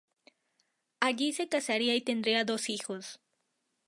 Allí 0.99 1.31
se 1.31 1.47
casaría 1.47 1.93
y 1.95 2.01
tendría 2.01 2.43
dos 2.43 2.69
hijos. 2.71 3.19